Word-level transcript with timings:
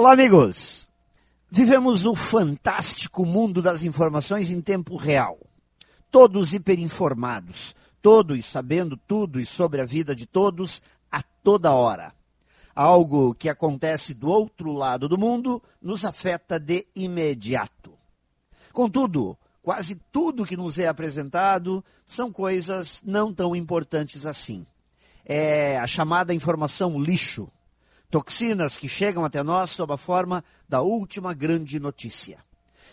Olá, 0.00 0.12
amigos! 0.12 0.88
Vivemos 1.50 2.06
o 2.06 2.14
fantástico 2.14 3.26
mundo 3.26 3.60
das 3.60 3.82
informações 3.82 4.50
em 4.50 4.58
tempo 4.58 4.96
real. 4.96 5.38
Todos 6.10 6.54
hiperinformados, 6.54 7.76
todos 8.00 8.46
sabendo 8.46 8.96
tudo 8.96 9.38
e 9.38 9.44
sobre 9.44 9.78
a 9.78 9.84
vida 9.84 10.14
de 10.14 10.24
todos 10.24 10.82
a 11.12 11.22
toda 11.22 11.74
hora. 11.74 12.14
Algo 12.74 13.34
que 13.34 13.46
acontece 13.46 14.14
do 14.14 14.30
outro 14.30 14.72
lado 14.72 15.06
do 15.06 15.18
mundo 15.18 15.62
nos 15.82 16.02
afeta 16.02 16.58
de 16.58 16.86
imediato. 16.96 17.92
Contudo, 18.72 19.36
quase 19.62 19.96
tudo 20.10 20.46
que 20.46 20.56
nos 20.56 20.78
é 20.78 20.88
apresentado 20.88 21.84
são 22.06 22.32
coisas 22.32 23.02
não 23.04 23.34
tão 23.34 23.54
importantes 23.54 24.24
assim. 24.24 24.64
É 25.26 25.78
a 25.78 25.86
chamada 25.86 26.32
informação 26.32 26.98
lixo 26.98 27.52
toxinas 28.10 28.76
que 28.76 28.88
chegam 28.88 29.24
até 29.24 29.42
nós 29.42 29.70
sob 29.70 29.92
a 29.92 29.96
forma 29.96 30.44
da 30.68 30.82
última 30.82 31.32
grande 31.32 31.78
notícia. 31.78 32.38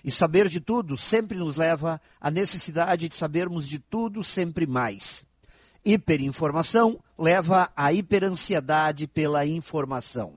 E 0.03 0.11
saber 0.11 0.47
de 0.47 0.59
tudo 0.59 0.97
sempre 0.97 1.37
nos 1.37 1.55
leva 1.55 1.99
à 2.21 2.29
necessidade 2.29 3.09
de 3.09 3.15
sabermos 3.15 3.67
de 3.67 3.79
tudo 3.79 4.23
sempre 4.23 4.67
mais. 4.67 5.25
Hiperinformação 5.83 6.99
leva 7.17 7.71
à 7.75 7.91
hiperansiedade 7.91 9.07
pela 9.07 9.45
informação. 9.45 10.35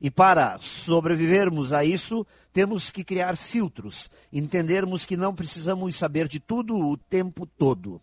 E 0.00 0.10
para 0.10 0.58
sobrevivermos 0.58 1.72
a 1.72 1.84
isso, 1.84 2.26
temos 2.52 2.90
que 2.90 3.04
criar 3.04 3.36
filtros, 3.36 4.10
entendermos 4.32 5.06
que 5.06 5.16
não 5.16 5.34
precisamos 5.34 5.96
saber 5.96 6.28
de 6.28 6.40
tudo 6.40 6.76
o 6.76 6.96
tempo 6.96 7.46
todo. 7.46 8.00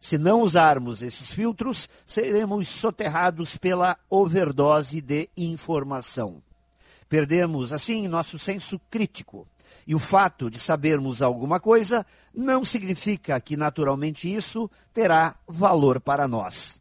Se 0.00 0.18
não 0.18 0.42
usarmos 0.42 1.02
esses 1.02 1.30
filtros, 1.30 1.88
seremos 2.06 2.68
soterrados 2.68 3.56
pela 3.56 3.96
overdose 4.08 5.00
de 5.00 5.28
informação. 5.36 6.42
Perdemos, 7.08 7.72
assim, 7.72 8.08
nosso 8.08 8.38
senso 8.38 8.80
crítico. 8.90 9.46
E 9.86 9.94
o 9.94 9.98
fato 9.98 10.50
de 10.50 10.58
sabermos 10.58 11.22
alguma 11.22 11.60
coisa 11.60 12.04
não 12.34 12.64
significa 12.64 13.40
que, 13.40 13.56
naturalmente, 13.56 14.32
isso 14.32 14.70
terá 14.92 15.34
valor 15.46 16.00
para 16.00 16.26
nós. 16.26 16.80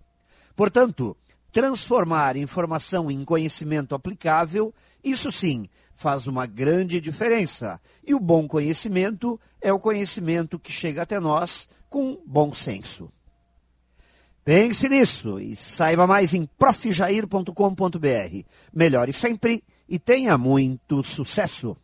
Portanto, 0.56 1.16
transformar 1.52 2.36
informação 2.36 3.10
em 3.12 3.24
conhecimento 3.24 3.94
aplicável, 3.94 4.74
isso 5.04 5.32
sim, 5.32 5.70
faz 5.96 6.28
uma 6.28 6.46
grande 6.46 7.00
diferença. 7.00 7.80
E 8.06 8.14
o 8.14 8.20
bom 8.20 8.48
conhecimento 8.48 9.40
é 9.62 9.74
o 9.74 9.80
conhecimento 9.80 10.60
que 10.60 10.72
chega 10.72 11.02
até 11.02 11.20
nós 11.20 11.68
com 11.90 12.20
bom 12.26 12.54
senso. 12.54 13.10
Pense 14.44 14.88
nisso 14.88 15.40
e 15.40 15.56
saiba 15.56 16.06
mais 16.06 16.34
em 16.34 16.46
profjair.com.br. 16.46 18.46
Melhore 18.72 19.12
sempre 19.12 19.64
e 19.90 19.98
tenha 19.98 20.38
muito 20.38 21.04
sucesso! 21.04 21.76